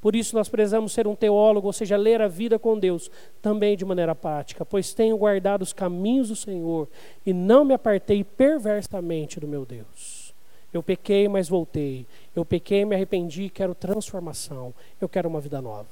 [0.00, 3.10] Por isso nós precisamos ser um teólogo, ou seja, ler a vida com Deus
[3.42, 6.88] também de maneira prática, pois tenho guardado os caminhos do Senhor
[7.24, 10.34] e não me apartei perversamente do meu Deus.
[10.72, 12.06] Eu pequei, mas voltei.
[12.34, 14.74] Eu pequei, me arrependi, quero transformação.
[15.00, 15.88] Eu quero uma vida nova.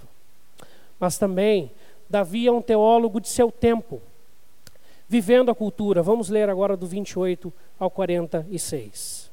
[1.00, 1.70] Mas também,
[2.08, 4.00] Davi é um teólogo de seu tempo,
[5.08, 6.02] vivendo a cultura.
[6.02, 9.30] Vamos ler agora do 28 ao 46.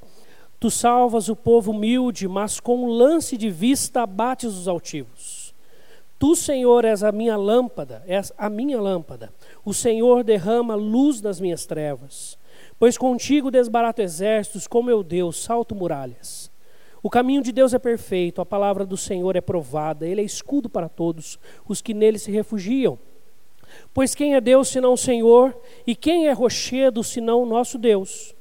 [0.60, 5.56] Tu salvas o povo humilde, mas com um lance de vista abates os altivos.
[6.20, 9.34] Tu, Senhor, és a minha lâmpada, és a minha lâmpada.
[9.66, 12.38] O Senhor derrama luz nas minhas trevas.
[12.78, 16.52] Pois contigo desbarato exércitos, com meu Deus, salto muralhas.
[17.04, 20.70] O caminho de Deus é perfeito, a palavra do Senhor é provada, ele é escudo
[20.70, 23.00] para todos os que nele se refugiam.
[23.94, 28.34] Pois quem é Deus senão o Senhor, e quem é rochedo senão o nosso Deus?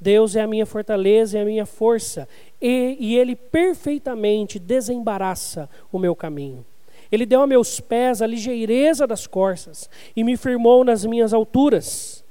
[0.00, 2.28] Deus é a minha fortaleza e a minha força,
[2.60, 6.64] e, e Ele perfeitamente desembaraça o meu caminho.
[7.10, 12.24] Ele deu a meus pés a ligeireza das corças e me firmou nas minhas alturas.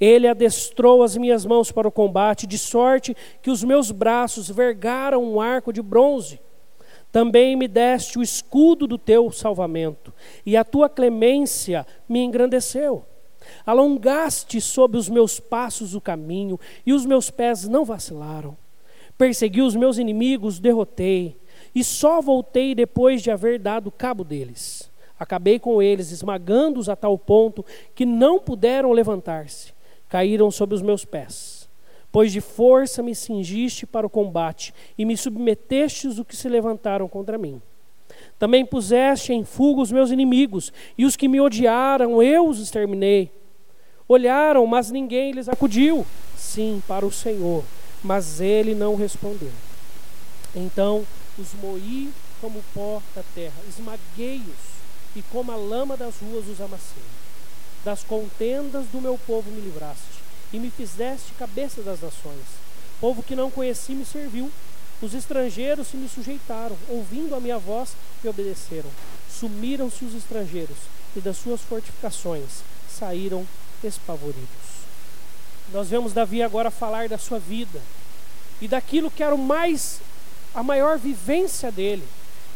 [0.00, 5.22] Ele adestrou as minhas mãos para o combate, de sorte que os meus braços vergaram
[5.22, 6.40] um arco de bronze.
[7.12, 10.12] Também me deste o escudo do teu salvamento,
[10.44, 13.04] e a tua clemência me engrandeceu.
[13.66, 18.56] Alongaste sob os meus passos o caminho, e os meus pés não vacilaram.
[19.18, 21.36] Persegui os meus inimigos, derrotei,
[21.74, 24.90] e só voltei depois de haver dado cabo deles.
[25.18, 29.72] Acabei com eles, esmagando-os a tal ponto que não puderam levantar-se.
[30.08, 31.61] Caíram sob os meus pés.
[32.12, 37.08] Pois de força me cingiste para o combate, e me submeteste os que se levantaram
[37.08, 37.60] contra mim.
[38.38, 43.32] Também puseste em fuga os meus inimigos, e os que me odiaram, eu os exterminei.
[44.06, 46.04] Olharam, mas ninguém lhes acudiu.
[46.36, 47.64] Sim, para o Senhor,
[48.04, 49.50] mas ele não respondeu.
[50.54, 51.06] Então
[51.38, 52.10] os moí
[52.42, 54.72] como pó da terra, esmaguei-os,
[55.14, 57.02] e como a lama das ruas os amassei.
[57.84, 60.21] Das contendas do meu povo me livraste,
[60.52, 62.44] e me fizeste cabeça das nações.
[63.00, 64.50] Povo que não conheci me serviu,
[65.00, 68.88] os estrangeiros se me sujeitaram, ouvindo a minha voz, me obedeceram.
[69.28, 70.76] Sumiram-se os estrangeiros,
[71.16, 73.46] e das suas fortificações saíram
[73.82, 74.46] espavoridos.
[75.72, 77.80] Nós vemos Davi agora falar da sua vida
[78.60, 80.00] e daquilo que era o mais
[80.54, 82.06] a maior vivência dele.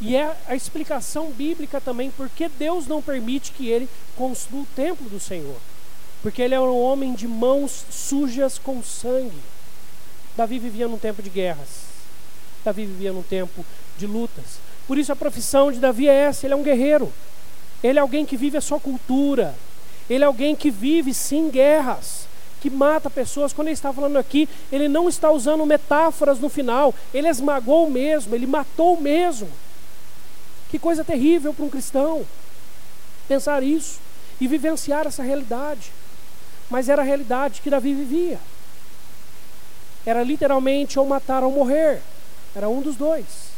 [0.01, 5.09] E é a explicação bíblica também porque Deus não permite que ele construa o templo
[5.09, 5.57] do Senhor.
[6.27, 9.39] Porque ele é um homem de mãos sujas com sangue.
[10.37, 11.85] Davi vivia num tempo de guerras.
[12.65, 13.65] Davi vivia num tempo
[13.97, 14.59] de lutas.
[14.89, 17.13] Por isso a profissão de Davi é essa: ele é um guerreiro.
[17.81, 19.55] Ele é alguém que vive a sua cultura.
[20.11, 22.27] Ele é alguém que vive sim guerras,
[22.61, 23.53] que mata pessoas.
[23.53, 26.93] Quando ele está falando aqui, ele não está usando metáforas no final.
[27.15, 29.49] Ele esmagou mesmo, ele matou mesmo.
[30.73, 32.27] Que coisa terrível para um cristão
[33.29, 34.01] pensar isso
[34.41, 35.93] e vivenciar essa realidade.
[36.71, 38.39] Mas era a realidade que Davi vivia.
[40.05, 42.03] Era literalmente ou matar ou morrer.
[42.55, 43.51] Era um dos dois.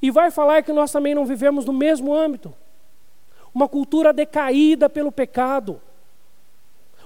[0.00, 2.54] E vai falar que nós também não vivemos no mesmo âmbito.
[3.54, 5.80] Uma cultura decaída pelo pecado.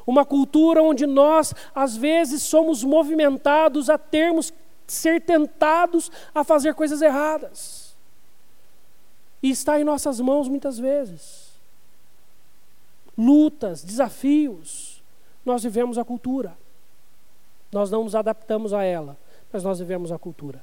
[0.07, 4.53] Uma cultura onde nós, às vezes, somos movimentados a termos
[4.87, 7.95] ser tentados a fazer coisas erradas.
[9.43, 11.53] E está em nossas mãos muitas vezes.
[13.17, 14.92] Lutas, desafios.
[15.45, 16.57] Nós vivemos a cultura.
[17.71, 19.17] Nós não nos adaptamos a ela,
[19.53, 20.63] mas nós vivemos a cultura.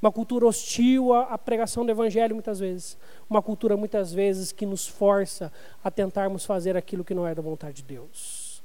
[0.00, 2.96] Uma cultura hostil à, pregação do Evangelho, muitas vezes.
[3.28, 7.42] Uma cultura, muitas vezes, que nos força a tentarmos fazer aquilo que não é da
[7.42, 8.62] vontade de Deus.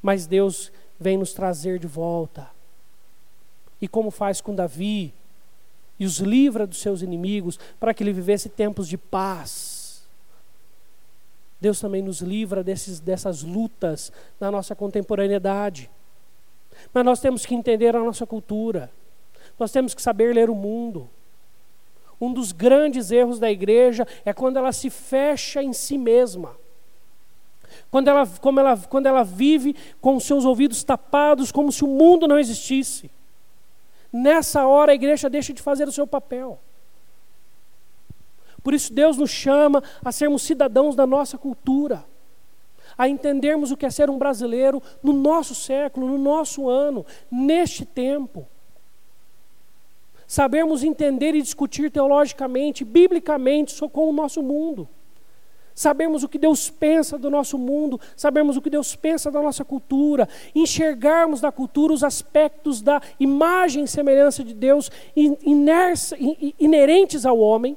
[0.00, 2.48] Mas Deus vem nos trazer de volta.
[3.80, 5.12] E como faz com Davi,
[5.98, 9.79] e os livra dos seus inimigos, para que ele vivesse tempos de paz.
[11.60, 15.90] Deus também nos livra desses, dessas lutas na nossa contemporaneidade.
[16.92, 18.90] Mas nós temos que entender a nossa cultura.
[19.58, 21.08] Nós temos que saber ler o mundo.
[22.20, 26.56] Um dos grandes erros da igreja é quando ela se fecha em si mesma.
[27.90, 32.26] Quando ela, como ela, quando ela vive com seus ouvidos tapados, como se o mundo
[32.26, 33.10] não existisse.
[34.12, 36.58] Nessa hora a igreja deixa de fazer o seu papel.
[38.62, 42.04] Por isso Deus nos chama a sermos cidadãos da nossa cultura,
[42.96, 47.84] a entendermos o que é ser um brasileiro no nosso século, no nosso ano, neste
[47.84, 48.46] tempo
[50.30, 54.88] sabermos entender e discutir teologicamente, biblicamente com o nosso mundo.
[55.74, 59.64] Sabermos o que Deus pensa do nosso mundo, sabermos o que Deus pensa da nossa
[59.64, 64.88] cultura, enxergarmos na cultura os aspectos da imagem e semelhança de Deus
[66.56, 67.76] inerentes ao homem,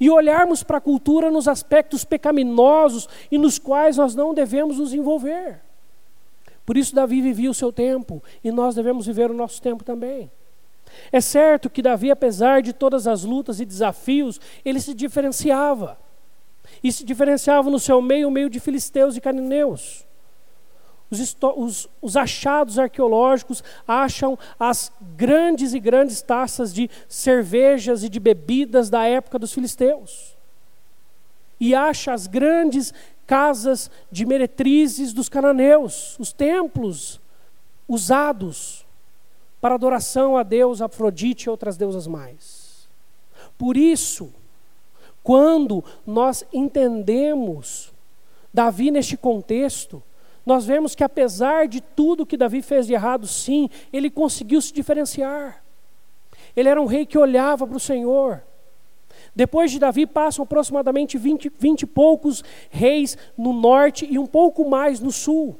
[0.00, 4.94] e olharmos para a cultura nos aspectos pecaminosos e nos quais nós não devemos nos
[4.94, 5.60] envolver.
[6.64, 10.30] Por isso, Davi vivia o seu tempo, e nós devemos viver o nosso tempo também.
[11.12, 15.98] É certo que Davi, apesar de todas as lutas e desafios, ele se diferenciava.
[16.82, 20.06] E se diferenciava no seu meio, o meio de filisteus e cananeus.
[21.10, 28.20] Os, os, os, achados arqueológicos acham as grandes e grandes taças de cervejas e de
[28.20, 30.36] bebidas da época dos filisteus.
[31.58, 32.94] E acha as grandes
[33.26, 37.20] casas de meretrizes dos cananeus, os templos
[37.88, 38.86] usados
[39.60, 42.88] para adoração a Deus, Afrodite e outras deusas mais.
[43.58, 44.32] Por isso,
[45.22, 47.92] quando nós entendemos
[48.54, 50.02] Davi neste contexto,
[50.44, 54.72] nós vemos que apesar de tudo que Davi fez de errado, sim, ele conseguiu se
[54.72, 55.62] diferenciar.
[56.56, 58.42] Ele era um rei que olhava para o Senhor.
[59.34, 64.68] Depois de Davi passam aproximadamente 20, 20 e poucos reis no norte e um pouco
[64.68, 65.56] mais no sul.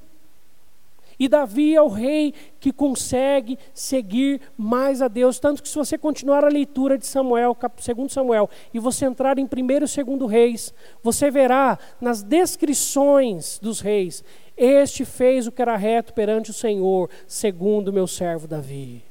[1.21, 5.39] E Davi é o rei que consegue seguir mais a Deus.
[5.39, 9.45] Tanto que, se você continuar a leitura de Samuel, segundo Samuel, e você entrar em
[9.45, 10.73] 1 e 2 Reis,
[11.03, 14.25] você verá nas descrições dos reis:
[14.63, 19.03] Este fez o que era reto perante o Senhor, segundo meu servo Davi.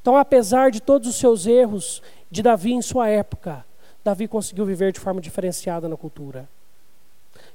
[0.00, 3.66] Então, apesar de todos os seus erros de Davi em sua época,
[4.02, 6.48] Davi conseguiu viver de forma diferenciada na cultura.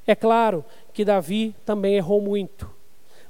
[0.05, 2.69] É claro que Davi também errou muito,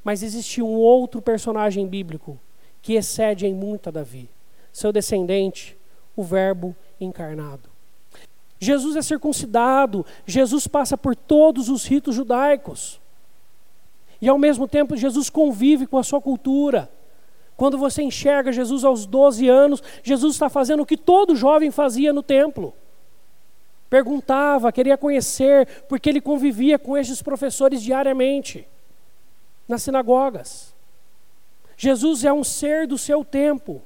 [0.03, 2.37] mas existe um outro personagem bíblico
[2.81, 4.29] que excede em muito a Davi,
[4.73, 5.77] seu descendente,
[6.13, 7.69] o Verbo encarnado.
[8.59, 13.00] Jesus é circuncidado, Jesus passa por todos os ritos judaicos.
[14.21, 16.91] E ao mesmo tempo, Jesus convive com a sua cultura.
[17.57, 22.13] Quando você enxerga Jesus aos 12 anos, Jesus está fazendo o que todo jovem fazia
[22.13, 22.73] no templo
[23.91, 28.65] perguntava, queria conhecer, porque ele convivia com esses professores diariamente,
[29.67, 30.73] nas sinagogas.
[31.75, 33.81] Jesus é um ser do seu tempo,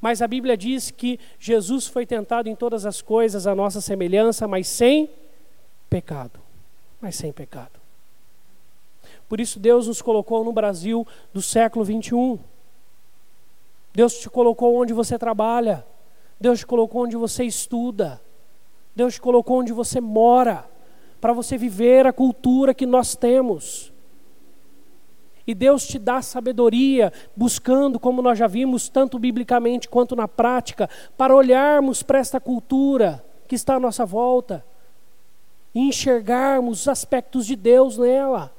[0.00, 4.48] mas a Bíblia diz que Jesus foi tentado em todas as coisas, a nossa semelhança,
[4.48, 5.10] mas sem
[5.90, 6.40] pecado.
[6.98, 7.73] Mas sem pecado.
[9.28, 12.38] Por isso Deus nos colocou no Brasil do século 21.
[13.92, 15.86] Deus te colocou onde você trabalha.
[16.38, 18.20] Deus te colocou onde você estuda.
[18.94, 20.68] Deus te colocou onde você mora,
[21.20, 23.92] para você viver a cultura que nós temos.
[25.46, 30.88] E Deus te dá sabedoria, buscando, como nós já vimos, tanto biblicamente quanto na prática,
[31.16, 34.64] para olharmos para esta cultura que está à nossa volta
[35.74, 38.52] e enxergarmos os aspectos de Deus nela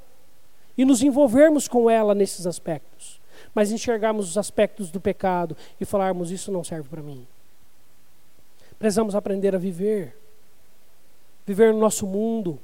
[0.77, 3.21] e nos envolvermos com ela nesses aspectos,
[3.53, 7.25] mas enxergarmos os aspectos do pecado e falarmos: Isso não serve para mim.
[8.77, 10.15] Precisamos aprender a viver
[11.45, 12.59] viver no nosso mundo,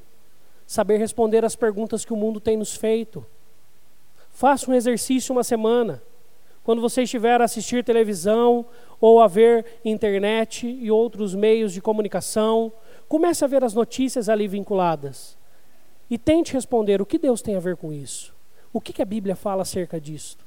[0.65, 3.25] saber responder às perguntas que o mundo tem nos feito.
[4.31, 6.01] Faça um exercício uma semana.
[6.63, 8.65] Quando você estiver a assistir televisão
[8.99, 12.71] ou a ver internet e outros meios de comunicação,
[13.07, 15.37] comece a ver as notícias ali vinculadas.
[16.11, 18.33] E tente responder o que Deus tem a ver com isso.
[18.73, 20.37] O que, que a Bíblia fala acerca disso?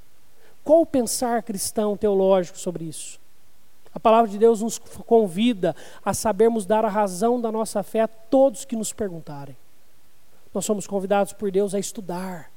[0.62, 3.18] Qual o pensar cristão teológico sobre isso?
[3.94, 8.08] A palavra de Deus nos convida a sabermos dar a razão da nossa fé a
[8.08, 9.56] todos que nos perguntarem.
[10.52, 12.50] Nós somos convidados por Deus a estudar,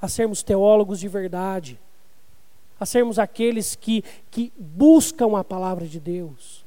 [0.00, 1.80] a sermos teólogos de verdade,
[2.78, 6.62] a sermos aqueles que, que buscam a palavra de Deus,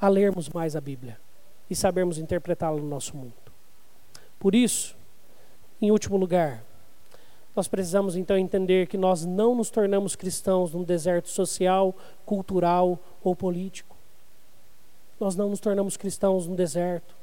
[0.00, 1.20] a lermos mais a Bíblia
[1.68, 3.43] e sabermos interpretá-la no nosso mundo.
[4.44, 4.94] Por isso,
[5.80, 6.62] em último lugar,
[7.56, 13.34] nós precisamos então entender que nós não nos tornamos cristãos num deserto social, cultural ou
[13.34, 13.96] político.
[15.18, 17.16] Nós não nos tornamos cristãos num deserto.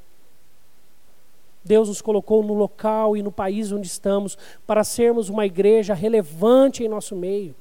[1.64, 6.82] Deus nos colocou no local e no país onde estamos para sermos uma igreja relevante
[6.82, 7.54] em nosso meio,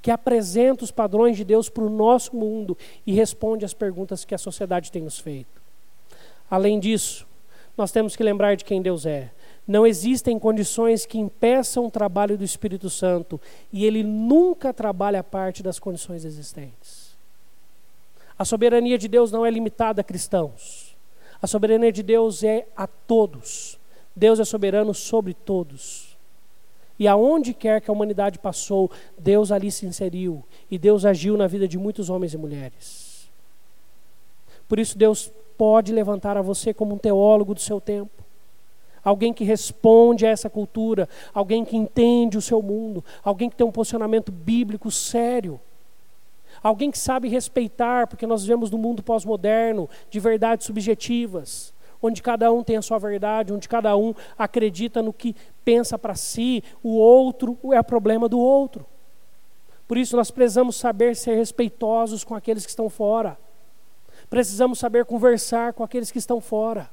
[0.00, 4.32] que apresenta os padrões de Deus para o nosso mundo e responde às perguntas que
[4.32, 5.60] a sociedade tem nos feito.
[6.48, 7.26] Além disso,
[7.78, 9.30] nós temos que lembrar de quem Deus é.
[9.66, 13.40] Não existem condições que impeçam o trabalho do Espírito Santo
[13.72, 17.16] e ele nunca trabalha a parte das condições existentes.
[18.38, 20.96] A soberania de Deus não é limitada a cristãos.
[21.40, 23.78] A soberania de Deus é a todos.
[24.14, 26.16] Deus é soberano sobre todos.
[26.98, 31.46] E aonde quer que a humanidade passou, Deus ali se inseriu e Deus agiu na
[31.46, 33.30] vida de muitos homens e mulheres.
[34.68, 38.18] Por isso Deus pode levantar a você como um teólogo do seu tempo
[39.08, 43.66] alguém que responde a essa cultura, alguém que entende o seu mundo, alguém que tem
[43.66, 45.60] um posicionamento bíblico sério,
[46.62, 52.52] alguém que sabe respeitar, porque nós vivemos num mundo pós-moderno de verdades subjetivas, onde cada
[52.52, 55.34] um tem a sua verdade, onde cada um acredita no que
[55.64, 58.86] pensa para si, o outro é problema do outro.
[59.86, 63.38] Por isso nós precisamos saber ser respeitosos com aqueles que estão fora.
[64.30, 66.90] Precisamos saber conversar com aqueles que estão fora.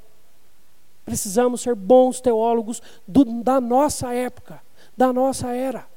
[1.04, 4.62] Precisamos ser bons teólogos do, da nossa época,
[4.96, 5.88] da nossa era,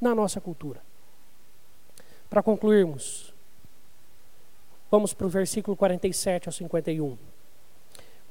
[0.00, 0.80] na nossa cultura.
[2.30, 3.34] Para concluirmos,
[4.90, 7.18] vamos para o versículo 47 ao 51.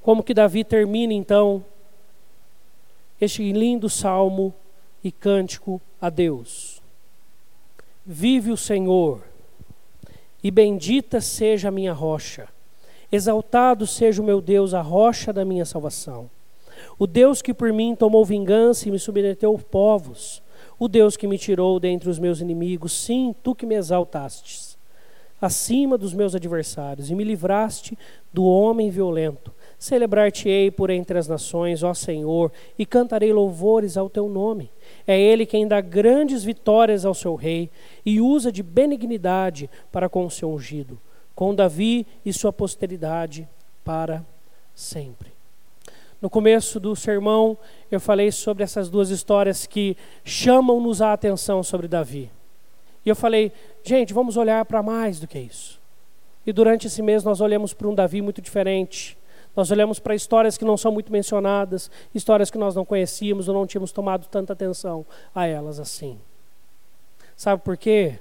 [0.01, 1.63] Como que Davi termina então
[3.21, 4.53] este lindo salmo
[5.03, 6.81] e cântico a Deus.
[8.05, 9.23] Vive o Senhor,
[10.43, 12.47] e bendita seja a minha rocha
[13.13, 16.31] Exaltado seja o meu Deus, a rocha da minha salvação.
[16.97, 20.41] O Deus que por mim tomou vingança e me submeteu povos.
[20.79, 22.91] O Deus que me tirou dentre os meus inimigos.
[22.91, 24.73] Sim, tu que me exaltastes
[25.45, 27.97] acima dos meus adversários e me livraste
[28.31, 29.51] do homem violento.
[29.77, 34.71] Celebrar-te-ei por entre as nações, ó Senhor, e cantarei louvores ao teu nome.
[35.07, 37.69] É ele quem dá grandes vitórias ao seu rei
[38.05, 40.99] e usa de benignidade para com o seu ungido,
[41.35, 43.47] com Davi e sua posteridade
[43.83, 44.23] para
[44.73, 45.31] sempre.
[46.21, 47.57] No começo do sermão,
[47.91, 52.31] eu falei sobre essas duas histórias que chamam-nos a atenção sobre Davi.
[53.05, 53.51] E eu falei,
[53.83, 55.81] gente, vamos olhar para mais do que isso.
[56.45, 59.17] E durante esse mês nós olhamos para um Davi muito diferente
[59.55, 63.53] nós olhamos para histórias que não são muito mencionadas, histórias que nós não conhecíamos ou
[63.53, 66.19] não tínhamos tomado tanta atenção a elas assim.
[67.35, 68.19] Sabe por quê?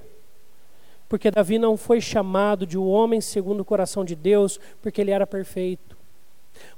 [1.09, 5.11] Porque Davi não foi chamado de um homem segundo o coração de Deus porque ele
[5.11, 5.97] era perfeito,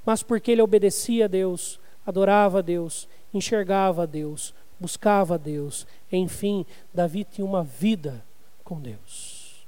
[0.05, 5.85] mas porque ele obedecia a Deus, adorava a Deus, enxergava a Deus, buscava a Deus.
[6.11, 8.23] Enfim, Davi tinha uma vida
[8.63, 9.65] com Deus.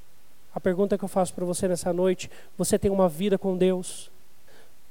[0.54, 4.10] A pergunta que eu faço para você nessa noite: você tem uma vida com Deus?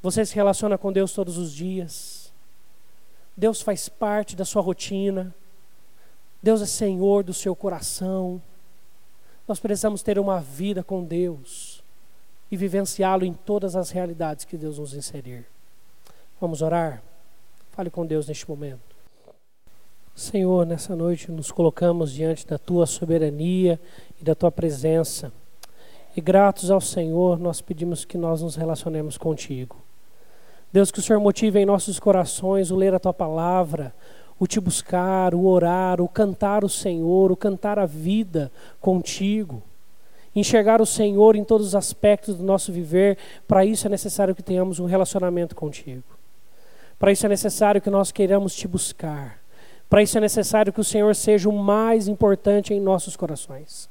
[0.07, 2.33] Você se relaciona com Deus todos os dias.
[3.37, 5.35] Deus faz parte da sua rotina.
[6.41, 8.41] Deus é Senhor do seu coração.
[9.49, 11.83] Nós precisamos ter uma vida com Deus
[12.53, 15.45] e vivenciá-lo em todas as realidades que Deus nos inserir.
[16.41, 17.03] Vamos orar?
[17.73, 18.95] Fale com Deus neste momento.
[20.15, 23.81] Senhor, nessa noite nos colocamos diante da tua soberania
[24.21, 25.33] e da tua presença.
[26.17, 29.85] E gratos ao Senhor, nós pedimos que nós nos relacionemos contigo.
[30.73, 33.95] Deus, que o Senhor motive em nossos corações o ler a tua palavra,
[34.39, 38.51] o te buscar, o orar, o cantar o Senhor, o cantar a vida
[38.81, 39.63] contigo.
[40.35, 43.17] Enxergar o Senhor em todos os aspectos do nosso viver,
[43.49, 46.05] para isso é necessário que tenhamos um relacionamento contigo.
[46.99, 49.39] Para isso é necessário que nós queiramos te buscar.
[49.89, 53.89] Para isso é necessário que o Senhor seja o mais importante em nossos corações.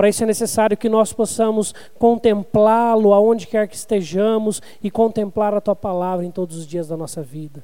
[0.00, 5.60] Para isso é necessário que nós possamos contemplá-lo aonde quer que estejamos e contemplar a
[5.60, 7.62] tua palavra em todos os dias da nossa vida.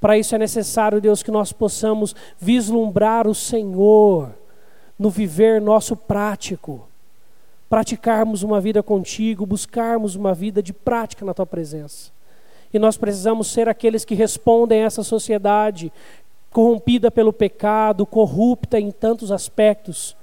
[0.00, 4.30] Para isso é necessário, Deus, que nós possamos vislumbrar o Senhor
[4.96, 6.86] no viver nosso prático,
[7.68, 12.12] praticarmos uma vida contigo, buscarmos uma vida de prática na tua presença.
[12.72, 15.92] E nós precisamos ser aqueles que respondem a essa sociedade
[16.52, 20.16] corrompida pelo pecado, corrupta em tantos aspectos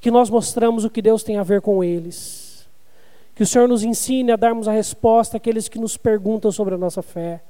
[0.00, 2.68] que nós mostramos o que Deus tem a ver com eles.
[3.34, 6.78] Que o Senhor nos ensine a darmos a resposta àqueles que nos perguntam sobre a
[6.78, 7.42] nossa fé.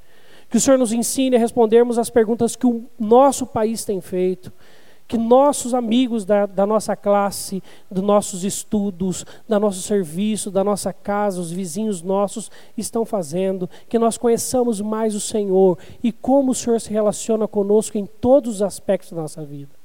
[0.48, 4.52] Que o Senhor nos ensine a respondermos as perguntas que o nosso país tem feito.
[5.06, 10.92] Que nossos amigos da, da nossa classe, dos nossos estudos, do nosso serviço, da nossa
[10.92, 13.68] casa, os vizinhos nossos estão fazendo.
[13.88, 18.56] Que nós conheçamos mais o Senhor e como o Senhor se relaciona conosco em todos
[18.56, 19.79] os aspectos da nossa vida.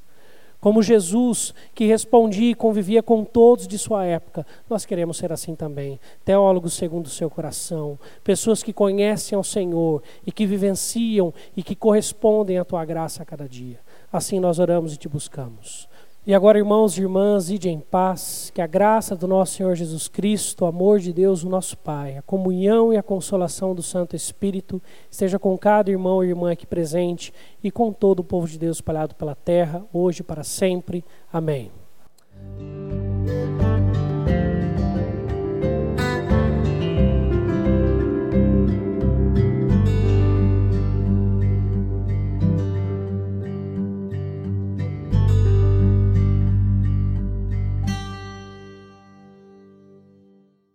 [0.60, 5.56] Como Jesus, que respondia e convivia com todos de sua época, nós queremos ser assim
[5.56, 6.00] também.
[6.24, 11.76] Teólogos segundo o seu coração, pessoas que conhecem ao Senhor e que vivenciam e que
[11.76, 13.80] correspondem à tua graça a cada dia.
[14.12, 15.88] Assim nós oramos e te buscamos.
[16.28, 20.08] E agora, irmãos e irmãs, ide em paz, que a graça do nosso Senhor Jesus
[20.08, 24.16] Cristo, o amor de Deus, o nosso Pai, a comunhão e a consolação do Santo
[24.16, 27.32] Espírito esteja com cada irmão e irmã aqui presente
[27.64, 31.06] e com todo o povo de Deus espalhado pela terra, hoje e para sempre.
[31.32, 31.72] Amém.